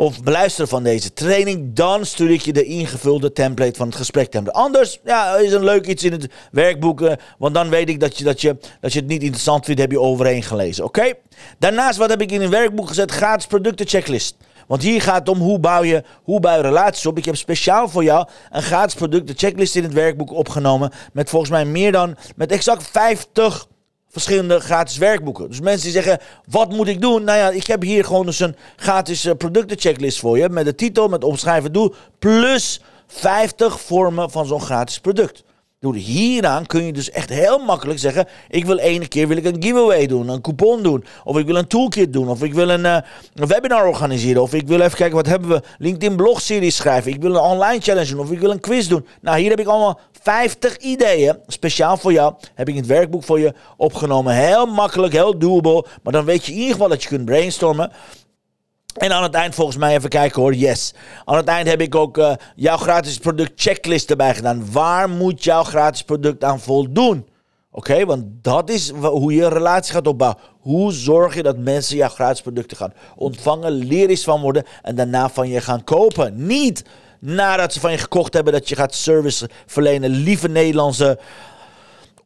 of 0.00 0.22
beluisteren 0.22 0.68
van 0.68 0.82
deze 0.82 1.12
training, 1.12 1.74
dan 1.74 2.06
stuur 2.06 2.30
ik 2.30 2.40
je 2.40 2.52
de 2.52 2.64
ingevulde 2.64 3.32
template 3.32 3.76
van 3.76 3.86
het 3.86 3.96
gesprek. 3.96 4.36
Anders 4.46 4.98
ja, 5.04 5.36
is 5.36 5.52
een 5.52 5.64
leuk 5.64 5.86
iets 5.86 6.04
in 6.04 6.12
het 6.12 6.26
werkboek, 6.52 7.02
eh, 7.02 7.12
want 7.38 7.54
dan 7.54 7.68
weet 7.68 7.88
ik 7.88 8.00
dat 8.00 8.18
je, 8.18 8.24
dat, 8.24 8.40
je, 8.40 8.56
dat 8.80 8.92
je 8.92 8.98
het 8.98 9.08
niet 9.08 9.22
interessant 9.22 9.64
vindt, 9.64 9.80
heb 9.80 9.90
je 9.90 10.00
overheen 10.00 10.42
gelezen. 10.42 10.84
Oké? 10.84 11.12
Daarnaast, 11.58 11.98
wat 11.98 12.10
heb 12.10 12.20
ik 12.20 12.32
in 12.32 12.40
een 12.40 12.50
werkboek 12.50 12.88
gezet? 12.88 13.10
Gratis 13.10 13.46
producten 13.46 13.86
checklist. 13.86 14.36
Want 14.66 14.82
hier 14.82 15.02
gaat 15.02 15.18
het 15.18 15.28
om 15.28 15.38
hoe 15.38 15.58
bouw 15.58 15.82
je, 15.82 16.02
hoe 16.22 16.40
bouw 16.40 16.56
je 16.56 16.62
relaties 16.62 17.06
op. 17.06 17.18
Ik 17.18 17.24
heb 17.24 17.36
speciaal 17.36 17.88
voor 17.88 18.04
jou 18.04 18.28
een 18.50 18.62
gratis 18.62 18.94
producten 18.94 19.38
checklist 19.38 19.76
in 19.76 19.82
het 19.82 19.92
werkboek 19.92 20.32
opgenomen. 20.32 20.92
Met 21.12 21.30
volgens 21.30 21.50
mij 21.50 21.64
meer 21.64 21.92
dan, 21.92 22.16
met 22.36 22.52
exact 22.52 22.90
50 22.90 23.66
verschillende 24.10 24.60
gratis 24.60 24.96
werkboeken. 24.96 25.48
Dus 25.48 25.60
mensen 25.60 25.82
die 25.82 26.02
zeggen, 26.02 26.18
wat 26.46 26.72
moet 26.72 26.88
ik 26.88 27.00
doen? 27.00 27.24
Nou 27.24 27.38
ja, 27.38 27.50
ik 27.50 27.66
heb 27.66 27.82
hier 27.82 28.04
gewoon 28.04 28.26
dus 28.26 28.40
een 28.40 28.56
gratis 28.76 29.24
uh, 29.24 29.32
productenchecklist 29.34 30.18
voor 30.18 30.38
je. 30.38 30.48
Met 30.48 30.64
de 30.64 30.74
titel, 30.74 31.08
met 31.08 31.24
omschrijven 31.24 31.72
doel, 31.72 31.94
plus 32.18 32.80
50 33.06 33.80
vormen 33.80 34.30
van 34.30 34.46
zo'n 34.46 34.60
gratis 34.60 34.98
product. 34.98 35.44
Door 35.80 35.94
hieraan 35.94 36.66
kun 36.66 36.84
je 36.84 36.92
dus 36.92 37.10
echt 37.10 37.28
heel 37.28 37.58
makkelijk 37.58 37.98
zeggen: 37.98 38.26
ik 38.48 38.64
wil 38.64 38.78
ene 38.78 39.08
keer 39.08 39.28
wil 39.28 39.36
ik 39.36 39.44
een 39.44 39.62
giveaway 39.62 40.06
doen, 40.06 40.28
een 40.28 40.40
coupon 40.40 40.82
doen, 40.82 41.04
of 41.24 41.38
ik 41.38 41.46
wil 41.46 41.56
een 41.56 41.66
toolkit 41.66 42.12
doen, 42.12 42.28
of 42.28 42.42
ik 42.42 42.54
wil 42.54 42.68
een, 42.68 42.84
uh, 42.84 42.98
een 43.34 43.46
webinar 43.46 43.86
organiseren, 43.86 44.42
of 44.42 44.54
ik 44.54 44.66
wil 44.66 44.80
even 44.80 44.96
kijken 44.96 45.16
wat 45.16 45.26
hebben 45.26 45.48
we 45.48 45.62
LinkedIn 45.78 46.16
blogseries 46.16 46.76
schrijven, 46.76 47.12
ik 47.12 47.20
wil 47.20 47.34
een 47.34 47.40
online 47.40 47.80
challenge 47.80 48.10
doen, 48.10 48.20
of 48.20 48.30
ik 48.30 48.40
wil 48.40 48.50
een 48.50 48.60
quiz 48.60 48.86
doen. 48.86 49.06
Nou, 49.20 49.38
hier 49.38 49.50
heb 49.50 49.60
ik 49.60 49.66
allemaal 49.66 50.00
50 50.28 50.76
ideeën 50.76 51.38
speciaal 51.46 51.96
voor 51.96 52.12
jou. 52.12 52.34
Heb 52.54 52.68
ik 52.68 52.76
het 52.76 52.86
werkboek 52.86 53.24
voor 53.24 53.40
je 53.40 53.54
opgenomen. 53.76 54.34
Heel 54.34 54.66
makkelijk, 54.66 55.12
heel 55.12 55.38
doable, 55.38 55.84
maar 56.02 56.12
dan 56.12 56.24
weet 56.24 56.46
je 56.46 56.52
in 56.52 56.58
ieder 56.58 56.72
geval 56.72 56.88
dat 56.88 57.02
je 57.02 57.08
kunt 57.08 57.24
brainstormen. 57.24 57.92
En 58.96 59.12
aan 59.12 59.22
het 59.22 59.34
eind 59.34 59.54
volgens 59.54 59.76
mij 59.76 59.96
even 59.96 60.08
kijken 60.08 60.42
hoor, 60.42 60.54
yes. 60.54 60.94
Aan 61.24 61.36
het 61.36 61.48
eind 61.48 61.68
heb 61.68 61.80
ik 61.80 61.94
ook 61.94 62.18
uh, 62.18 62.32
jouw 62.54 62.76
gratis 62.76 63.18
product 63.18 63.52
checklist 63.54 64.10
erbij 64.10 64.34
gedaan. 64.34 64.72
Waar 64.72 65.10
moet 65.10 65.44
jouw 65.44 65.62
gratis 65.62 66.02
product 66.02 66.44
aan 66.44 66.60
voldoen? 66.60 67.26
Oké, 67.70 68.04
want 68.04 68.24
dat 68.42 68.70
is 68.70 68.90
hoe 68.90 69.34
je 69.34 69.42
een 69.42 69.50
relatie 69.50 69.92
gaat 69.92 70.06
opbouwen. 70.06 70.40
Hoe 70.60 70.92
zorg 70.92 71.34
je 71.34 71.42
dat 71.42 71.58
mensen 71.58 71.96
jouw 71.96 72.08
gratis 72.08 72.42
producten 72.42 72.76
gaan 72.76 72.92
ontvangen, 73.16 73.90
eens 73.90 74.24
van 74.24 74.40
worden 74.40 74.64
en 74.82 74.94
daarna 74.94 75.28
van 75.28 75.48
je 75.48 75.60
gaan 75.60 75.84
kopen. 75.84 76.46
Niet 76.46 76.84
nadat 77.18 77.72
ze 77.72 77.80
van 77.80 77.90
je 77.90 77.98
gekocht 77.98 78.34
hebben 78.34 78.52
dat 78.52 78.68
je 78.68 78.74
gaat 78.74 78.94
service 78.94 79.48
verlenen. 79.66 80.10
Lieve 80.10 80.48
Nederlandse 80.48 81.18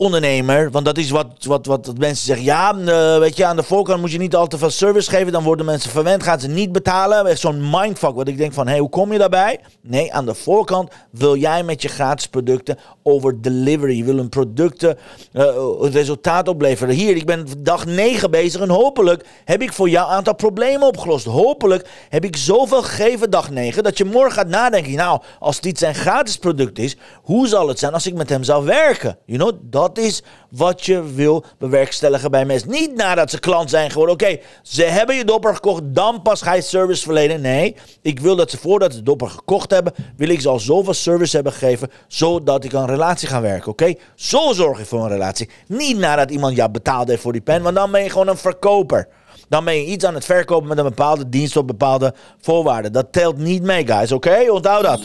ondernemer. 0.02 0.70
Want 0.70 0.84
dat 0.84 0.98
is 0.98 1.10
wat, 1.10 1.26
wat, 1.40 1.66
wat 1.66 1.92
mensen 1.98 2.26
zeggen. 2.26 2.44
Ja, 2.44 2.74
uh, 2.74 3.18
weet 3.18 3.36
je, 3.36 3.44
aan 3.44 3.56
de 3.56 3.62
voorkant 3.62 4.00
moet 4.00 4.12
je 4.12 4.18
niet 4.18 4.34
al 4.34 4.46
te 4.46 4.58
veel 4.58 4.70
service 4.70 5.10
geven. 5.10 5.32
Dan 5.32 5.42
worden 5.42 5.66
mensen 5.66 5.90
verwend, 5.90 6.22
gaan 6.22 6.40
ze 6.40 6.48
niet 6.48 6.72
betalen. 6.72 7.26
Echt 7.26 7.40
zo'n 7.40 7.70
mindfuck. 7.70 8.14
Wat 8.14 8.28
ik 8.28 8.36
denk 8.36 8.52
van, 8.52 8.64
hé, 8.64 8.70
hey, 8.70 8.80
hoe 8.80 8.88
kom 8.88 9.12
je 9.12 9.18
daarbij? 9.18 9.60
Nee, 9.82 10.12
aan 10.12 10.26
de 10.26 10.34
voorkant 10.34 10.90
wil 11.10 11.36
jij 11.36 11.62
met 11.62 11.82
je 11.82 11.88
gratis 11.88 12.26
producten 12.26 12.78
over 13.02 13.42
delivery. 13.42 13.96
Je 13.96 14.04
wil 14.04 14.18
een 14.18 14.28
producten, 14.28 14.98
uh, 15.32 15.44
een 15.80 15.90
resultaat 15.90 16.48
opleveren. 16.48 16.94
Hier, 16.94 17.16
ik 17.16 17.26
ben 17.26 17.46
dag 17.58 17.86
9 17.86 18.30
bezig 18.30 18.60
en 18.60 18.70
hopelijk 18.70 19.24
heb 19.44 19.62
ik 19.62 19.72
voor 19.72 19.88
jou 19.88 20.08
een 20.08 20.14
aantal 20.14 20.34
problemen 20.34 20.86
opgelost. 20.86 21.26
Hopelijk 21.26 21.88
heb 22.08 22.24
ik 22.24 22.36
zoveel 22.36 22.82
gegeven 22.82 23.30
dag 23.30 23.50
9 23.50 23.82
dat 23.82 23.98
je 23.98 24.04
morgen 24.04 24.32
gaat 24.32 24.48
nadenken. 24.48 24.92
Nou, 24.92 25.20
als 25.38 25.60
dit 25.60 25.78
zijn 25.78 25.94
gratis 25.94 26.36
product 26.36 26.78
is, 26.78 26.96
hoe 27.22 27.48
zal 27.48 27.68
het 27.68 27.78
zijn 27.78 27.92
als 27.92 28.06
ik 28.06 28.14
met 28.14 28.28
hem 28.28 28.42
zou 28.42 28.64
werken? 28.64 29.18
You 29.26 29.38
know, 29.38 29.60
dat 29.62 29.91
is 29.98 30.22
wat 30.50 30.86
je 30.86 31.12
wil 31.14 31.44
bewerkstelligen 31.58 32.30
bij 32.30 32.44
mensen. 32.44 32.70
Niet 32.70 32.94
nadat 32.94 33.30
ze 33.30 33.38
klant 33.38 33.70
zijn 33.70 33.90
geworden. 33.90 34.14
Oké, 34.14 34.38
ze 34.62 34.82
hebben 34.82 35.16
je 35.16 35.24
dopper 35.24 35.54
gekocht, 35.54 35.82
dan 35.84 36.22
pas 36.22 36.42
ga 36.42 36.52
je 36.52 36.62
service 36.62 37.02
verlenen. 37.02 37.40
Nee, 37.40 37.76
ik 38.02 38.20
wil 38.20 38.36
dat 38.36 38.50
ze 38.50 38.58
voordat 38.58 38.92
ze 38.92 39.02
dopper 39.02 39.28
gekocht 39.28 39.70
hebben, 39.70 39.92
wil 40.16 40.28
ik 40.28 40.40
ze 40.40 40.48
al 40.48 40.58
zoveel 40.58 40.94
service 40.94 41.34
hebben 41.34 41.52
gegeven, 41.52 41.90
zodat 42.08 42.64
ik 42.64 42.72
een 42.72 42.86
relatie 42.86 43.28
gaan 43.28 43.42
werken. 43.42 43.70
Oké, 43.70 43.94
zo 44.14 44.52
zorg 44.52 44.78
je 44.78 44.84
voor 44.84 45.02
een 45.02 45.08
relatie. 45.08 45.48
Niet 45.66 45.98
nadat 45.98 46.30
iemand 46.30 46.56
jou 46.56 46.70
betaald 46.70 47.08
heeft 47.08 47.22
voor 47.22 47.32
die 47.32 47.40
pen, 47.40 47.62
want 47.62 47.76
dan 47.76 47.90
ben 47.90 48.02
je 48.02 48.10
gewoon 48.10 48.28
een 48.28 48.36
verkoper. 48.36 49.08
Dan 49.48 49.64
ben 49.64 49.74
je 49.74 49.84
iets 49.84 50.04
aan 50.04 50.14
het 50.14 50.24
verkopen 50.24 50.68
met 50.68 50.78
een 50.78 50.84
bepaalde 50.84 51.28
dienst 51.28 51.56
op 51.56 51.66
bepaalde 51.66 52.14
voorwaarden. 52.40 52.92
Dat 52.92 53.12
telt 53.12 53.38
niet 53.38 53.62
mee, 53.62 53.86
guys. 53.86 54.12
Oké, 54.12 54.50
onthoud 54.50 54.82
dat. 54.82 55.00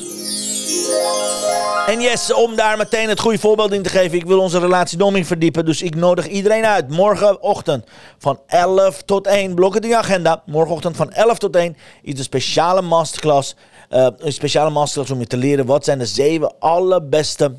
En 1.87 2.01
yes, 2.01 2.33
om 2.33 2.55
daar 2.55 2.77
meteen 2.77 3.09
het 3.09 3.19
goede 3.19 3.39
voorbeeld 3.39 3.73
in 3.73 3.81
te 3.81 3.89
geven. 3.89 4.17
Ik 4.17 4.25
wil 4.25 4.39
onze 4.39 4.59
relatie 4.59 4.97
nog 4.97 5.25
verdiepen. 5.25 5.65
Dus 5.65 5.81
ik 5.81 5.95
nodig 5.95 6.27
iedereen 6.27 6.65
uit. 6.65 6.89
Morgenochtend 6.89 7.85
van 8.17 8.39
11 8.47 9.01
tot 9.01 9.27
1. 9.27 9.55
Blok 9.55 9.73
het 9.73 9.83
in 9.83 9.89
je 9.89 9.97
agenda. 9.97 10.43
Morgenochtend 10.45 10.95
van 10.95 11.11
11 11.11 11.37
tot 11.37 11.55
1 11.55 11.77
is 12.01 12.17
een 12.17 12.23
speciale 12.23 12.81
masterclass. 12.81 13.55
Uh, 13.89 14.07
een 14.17 14.33
speciale 14.33 14.69
masterclass 14.69 15.11
om 15.11 15.19
je 15.19 15.27
te 15.27 15.37
leren 15.37 15.65
wat 15.65 15.83
zijn 15.85 15.97
de 15.97 16.05
zeven 16.05 16.59
allerbeste 16.59 17.55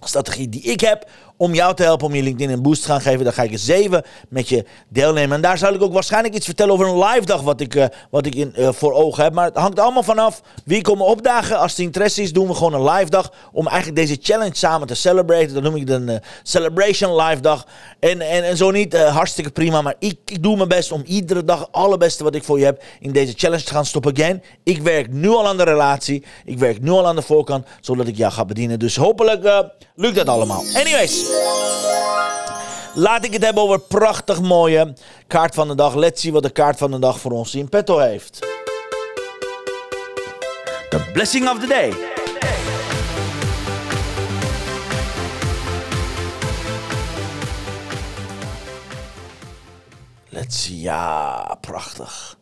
strategieën 0.00 0.50
die 0.50 0.62
ik 0.62 0.80
heb 0.80 1.08
om 1.36 1.54
jou 1.54 1.74
te 1.74 1.82
helpen 1.82 2.06
om 2.06 2.14
je 2.14 2.22
LinkedIn 2.22 2.54
een 2.54 2.62
boost 2.62 2.82
te 2.82 2.88
gaan 2.88 3.00
geven. 3.00 3.24
Dan 3.24 3.32
ga 3.32 3.42
ik 3.42 3.52
er 3.52 3.58
zeven 3.58 4.04
met 4.28 4.48
je 4.48 4.64
deelnemen. 4.88 5.36
En 5.36 5.42
daar 5.42 5.58
zal 5.58 5.74
ik 5.74 5.82
ook 5.82 5.92
waarschijnlijk 5.92 6.34
iets 6.34 6.44
vertellen 6.46 6.72
over 6.72 6.86
een 6.86 6.98
live 6.98 7.24
dag 7.24 7.42
wat 7.42 7.60
ik, 7.60 7.74
uh, 7.74 7.84
wat 8.10 8.26
ik 8.26 8.34
in, 8.34 8.52
uh, 8.58 8.68
voor 8.72 8.92
ogen 8.92 9.22
heb. 9.22 9.32
Maar 9.32 9.44
het 9.44 9.56
hangt 9.56 9.80
allemaal 9.80 10.02
vanaf 10.02 10.42
wie 10.64 10.82
komen 10.82 11.06
opdagen. 11.06 11.58
Als 11.58 11.70
het 11.70 11.80
interesse 11.80 12.22
is, 12.22 12.32
doen 12.32 12.46
we 12.46 12.54
gewoon 12.54 12.74
een 12.74 12.84
live 12.84 13.10
dag 13.10 13.32
om 13.52 13.66
eigenlijk 13.66 13.96
deze 13.96 14.18
challenge 14.20 14.56
samen 14.56 14.86
te 14.86 14.94
celebraten. 14.94 15.54
Dat 15.54 15.62
noem 15.62 15.76
ik 15.76 15.88
een 15.88 16.08
uh, 16.08 16.16
celebration 16.42 17.16
live 17.16 17.40
dag. 17.40 17.66
En, 18.00 18.20
en, 18.20 18.44
en 18.44 18.56
zo 18.56 18.70
niet, 18.70 18.96
hartstikke 18.96 19.50
prima. 19.50 19.82
Maar 19.82 19.94
ik, 19.98 20.18
ik 20.24 20.42
doe 20.42 20.56
mijn 20.56 20.68
best 20.68 20.92
om 20.92 21.02
iedere 21.06 21.44
dag 21.44 21.58
het 21.58 21.68
allerbeste 21.70 22.24
wat 22.24 22.34
ik 22.34 22.44
voor 22.44 22.58
je 22.58 22.64
heb 22.64 22.82
in 23.00 23.12
deze 23.12 23.32
challenge 23.36 23.62
te 23.62 23.72
gaan 23.72 23.86
stoppen. 23.86 24.12
Again, 24.16 24.42
ik 24.62 24.82
werk 24.82 25.12
nu 25.12 25.28
al 25.28 25.46
aan 25.46 25.56
de 25.56 25.64
relatie. 25.64 26.24
Ik 26.44 26.58
werk 26.58 26.80
nu 26.80 26.90
al 26.90 27.06
aan 27.06 27.16
de 27.16 27.22
voorkant, 27.22 27.66
zodat 27.80 28.06
ik 28.06 28.16
jou 28.16 28.32
ga 28.32 28.44
bedienen. 28.44 28.78
Dus 28.78 28.96
hopelijk 28.96 29.70
lukt 29.94 30.16
dat 30.16 30.28
allemaal. 30.28 30.64
Anyways. 30.74 31.25
Laat 32.94 33.24
ik 33.24 33.32
het 33.32 33.44
hebben 33.44 33.62
over 33.62 33.80
prachtig 33.80 34.40
mooie 34.40 34.94
kaart 35.26 35.54
van 35.54 35.68
de 35.68 35.74
dag. 35.74 35.94
Let's 35.94 36.20
see 36.20 36.32
wat 36.32 36.42
de 36.42 36.50
kaart 36.50 36.78
van 36.78 36.90
de 36.90 36.98
dag 36.98 37.20
voor 37.20 37.30
ons 37.30 37.54
in 37.54 37.68
petto 37.68 37.98
heeft. 37.98 38.38
The 40.88 41.10
blessing 41.12 41.48
of 41.48 41.58
the 41.60 41.66
day. 41.66 41.92
Let's 50.28 50.62
see. 50.62 50.80
Ja, 50.80 51.56
prachtig. 51.60 52.36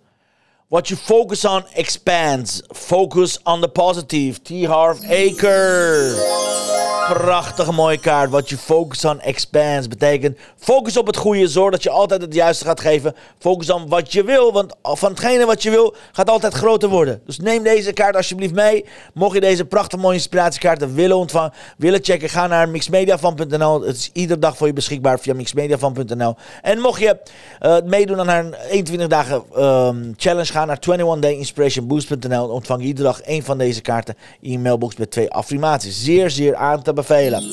What 0.69 0.89
you 0.89 1.01
focus 1.01 1.45
on 1.45 1.65
expands. 1.75 2.63
Focus 2.73 3.39
on 3.45 3.61
the 3.61 3.69
positive. 3.69 4.43
T. 4.43 4.65
Harv 4.65 4.99
Aker. 5.11 6.74
Prachtige 7.09 7.73
mooie 7.73 7.99
kaart. 7.99 8.31
Wat 8.31 8.49
je 8.49 8.57
focus 8.57 9.05
on 9.05 9.21
expands 9.21 9.89
betekent. 9.89 10.39
Focus 10.57 10.97
op 10.97 11.07
het 11.07 11.17
goede. 11.17 11.49
Zorg 11.49 11.71
dat 11.71 11.83
je 11.83 11.91
altijd 11.91 12.21
het 12.21 12.35
juiste 12.35 12.65
gaat 12.65 12.81
geven. 12.81 13.15
Focus 13.39 13.71
op 13.71 13.91
wat 13.91 14.13
je 14.13 14.25
wil. 14.25 14.53
Want 14.53 14.75
van 14.83 15.11
hetgene 15.11 15.47
wat 15.47 15.63
je 15.63 15.71
wil 15.71 15.95
gaat 16.13 16.31
altijd 16.31 16.55
groter 16.55 16.89
worden. 16.89 17.21
Dus 17.27 17.39
neem 17.39 17.63
deze 17.63 17.93
kaart 17.93 18.17
alsjeblieft 18.17 18.55
mee. 18.55 18.85
Mocht 19.15 19.35
je 19.35 19.41
deze 19.41 19.65
prachtige 19.65 20.03
mooie 20.03 20.15
inspiratiekaarten 20.15 20.95
willen 20.95 21.17
ontvangen, 21.17 21.53
willen 21.77 22.05
checken, 22.05 22.29
ga 22.29 22.47
naar 22.47 22.69
mixmediafan.nl. 22.69 23.83
Het 23.83 23.97
is 23.97 24.11
iedere 24.13 24.39
dag 24.41 24.57
voor 24.57 24.67
je 24.67 24.73
beschikbaar 24.73 25.19
via 25.19 25.35
mixmediafan.nl. 25.35 26.35
En 26.63 26.81
mocht 26.81 27.01
je 27.01 27.19
uh, 27.63 27.77
meedoen 27.85 28.21
aan 28.21 28.29
een 28.29 28.55
21 28.55 29.09
dagen 29.09 29.43
um, 29.59 30.15
challenge, 30.17 30.53
ga 30.53 30.65
naar 30.65 30.79
21dayinspirationboost.nl. 30.79 32.49
Ontvang 32.49 32.81
je 32.81 32.87
iedere 32.87 33.09
dag 33.09 33.21
één 33.21 33.43
van 33.43 33.59
deze 33.59 33.81
kaarten 33.81 34.17
in 34.41 34.51
je 34.51 34.59
mailbox 34.59 34.97
met 34.97 35.11
twee 35.11 35.31
affirmaties. 35.31 36.05
Zeer, 36.05 36.31
zeer 36.31 36.55
aan 36.55 36.83
te 36.83 36.93
bevelen. 36.93 37.04
anbefehlen. 37.05 37.45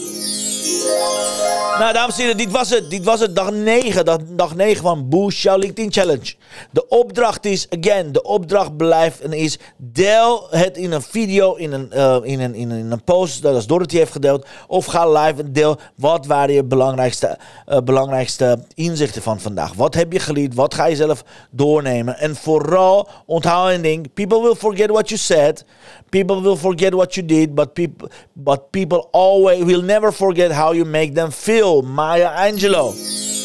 Nou, 1.82 1.94
dames 1.94 2.16
en 2.16 2.22
heren, 2.22 2.38
dit 2.38 2.52
was 2.52 2.70
het. 2.70 2.90
Dit 2.90 3.04
was 3.04 3.20
het. 3.20 3.36
Dag 3.36 3.52
9. 3.52 4.06
Dag, 4.06 4.18
dag 4.24 4.56
9 4.56 4.82
van 4.82 5.28
Jouw 5.28 5.58
LinkedIn 5.58 5.92
Challenge. 5.92 6.34
De 6.72 6.88
opdracht 6.88 7.46
is, 7.46 7.68
again, 7.70 8.12
de 8.12 8.24
opdracht 8.24 8.78
blijft 8.78 9.22
en 9.22 9.34
is... 9.34 9.60
deel 9.78 10.48
het 10.50 10.78
in 10.78 10.92
een 10.92 11.02
video, 11.02 11.56
in 11.56 11.72
een, 11.72 11.92
in 12.24 12.40
een, 12.40 12.56
in 12.56 12.72
een, 12.72 13.04
post... 13.04 13.42
dat 13.42 13.56
als 13.56 13.68
Dorothy 13.68 13.98
heeft 13.98 14.12
gedeeld. 14.12 14.46
Of 14.68 14.86
ga 14.86 15.10
live 15.10 15.42
en 15.42 15.54
deel 15.54 15.80
wat 15.96 16.26
waren 16.26 16.54
je 16.54 16.64
belangrijkste, 16.64 17.38
uh, 17.68 17.78
belangrijkste 17.78 18.64
inzichten 18.74 19.22
van 19.22 19.40
vandaag. 19.40 19.74
Wat 19.74 19.94
heb 19.94 20.14
je 20.14 20.20
geleerd? 20.20 20.56
Wat 20.56 20.74
ga 20.74 20.86
je 20.86 20.96
zelf 20.96 21.24
doornemen? 21.52 22.18
En 22.18 22.36
vooral, 22.36 23.08
onthoud 23.26 23.72
een 23.72 23.82
ding. 23.82 24.14
People 24.14 24.42
will 24.42 24.56
forget 24.56 24.90
what 24.90 25.10
you 25.10 25.20
said. 25.20 25.66
People 26.10 26.42
will 26.42 26.56
forget 26.56 26.94
what 26.94 27.14
you 27.14 27.26
did. 27.26 27.56
But 27.56 27.74
people, 27.74 28.10
but 28.34 28.70
people 28.70 29.08
always 29.12 29.64
will 29.64 29.82
never 29.82 30.14
forget 30.14 30.52
how 30.52 30.74
you 30.74 30.86
make 30.86 31.12
them 31.14 31.32
feel. 31.32 31.71
Maya 31.80 32.48
Angelou. 32.48 32.94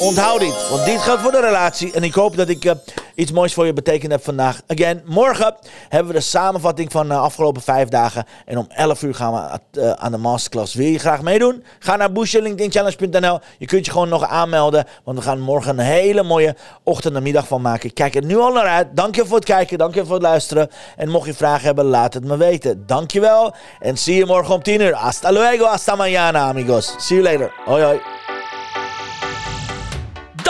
Onthoud 0.00 0.40
dit, 0.40 0.68
want 0.70 0.84
dit 0.84 1.00
geldt 1.00 1.22
voor 1.22 1.32
de 1.32 1.40
relatie. 1.40 1.92
En 1.92 2.02
ik 2.02 2.14
hoop 2.14 2.36
dat 2.36 2.48
ik 2.48 2.64
uh, 2.64 2.72
iets 3.14 3.32
moois 3.32 3.54
voor 3.54 3.66
je 3.66 3.72
betekend 3.72 4.12
heb 4.12 4.24
vandaag. 4.24 4.60
Again, 4.66 5.02
morgen 5.04 5.54
hebben 5.88 6.12
we 6.12 6.18
de 6.18 6.24
samenvatting 6.24 6.92
van 6.92 7.08
de 7.08 7.14
uh, 7.14 7.20
afgelopen 7.20 7.62
vijf 7.62 7.88
dagen. 7.88 8.24
En 8.44 8.58
om 8.58 8.66
11 8.68 9.02
uur 9.02 9.14
gaan 9.14 9.32
we 9.32 9.80
uh, 9.80 9.90
aan 9.90 10.12
de 10.12 10.18
masterclass. 10.18 10.74
Wil 10.74 10.86
je 10.86 10.98
graag 10.98 11.22
meedoen? 11.22 11.64
Ga 11.78 11.96
naar 11.96 12.12
boostyourlinkedinchallenge.nl. 12.12 13.38
Je 13.58 13.66
kunt 13.66 13.86
je 13.86 13.92
gewoon 13.92 14.08
nog 14.08 14.24
aanmelden. 14.28 14.84
Want 15.04 15.18
we 15.18 15.24
gaan 15.24 15.40
morgen 15.40 15.78
een 15.78 15.84
hele 15.84 16.22
mooie 16.22 16.56
ochtend 16.82 17.14
en 17.14 17.22
middag 17.22 17.46
van 17.46 17.62
maken. 17.62 17.88
Ik 17.88 17.94
kijk 17.94 18.14
er 18.14 18.24
nu 18.24 18.36
al 18.36 18.52
naar 18.52 18.66
uit. 18.66 18.88
Dank 18.92 19.14
je 19.14 19.26
voor 19.26 19.36
het 19.36 19.44
kijken. 19.44 19.78
Dank 19.78 19.94
je 19.94 20.04
voor 20.04 20.14
het 20.14 20.22
luisteren. 20.22 20.70
En 20.96 21.08
mocht 21.08 21.26
je 21.26 21.34
vragen 21.34 21.64
hebben, 21.64 21.84
laat 21.84 22.14
het 22.14 22.24
me 22.24 22.36
weten. 22.36 22.86
Dank 22.86 23.10
je 23.10 23.20
wel. 23.20 23.54
En 23.80 23.98
zie 23.98 24.16
je 24.16 24.26
morgen 24.26 24.54
om 24.54 24.62
10 24.62 24.80
uur. 24.80 24.94
Hasta 24.94 25.32
luego, 25.32 25.64
hasta 25.64 25.96
mañana, 25.96 26.48
amigos. 26.48 26.94
See 26.98 27.22
you 27.22 27.22
later. 27.22 27.52
Hoi, 27.64 27.82
hoi. 27.82 28.15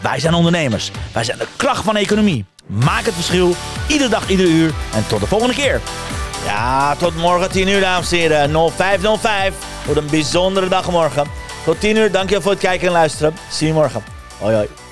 wij 0.00 0.20
zijn 0.20 0.34
ondernemers. 0.34 0.90
Wij 1.12 1.24
zijn 1.24 1.38
de 1.38 1.46
kracht 1.56 1.84
van 1.84 1.94
de 1.94 2.00
economie. 2.00 2.44
Maak 2.66 3.04
het 3.04 3.14
verschil, 3.14 3.54
iedere 3.88 4.10
dag, 4.10 4.28
iedere 4.28 4.48
uur. 4.48 4.72
En 4.94 5.06
tot 5.06 5.20
de 5.20 5.26
volgende 5.26 5.54
keer. 5.54 5.80
Ja, 6.44 6.96
tot 6.96 7.16
morgen 7.16 7.50
10 7.50 7.68
uur, 7.68 7.80
dames 7.80 8.12
en 8.12 8.18
heren. 8.18 8.70
0505. 8.76 9.54
Wordt 9.84 10.00
een 10.00 10.10
bijzondere 10.10 10.68
dag 10.68 10.90
morgen. 10.90 11.26
Tot 11.64 11.80
10 11.80 11.96
uur, 11.96 12.12
dankjewel 12.12 12.42
voor 12.42 12.50
het 12.50 12.60
kijken 12.60 12.86
en 12.86 12.92
luisteren. 12.92 13.34
Zie 13.50 13.66
je 13.66 13.72
morgen. 13.72 14.04
Hoi 14.38 14.54
hoi. 14.54 14.85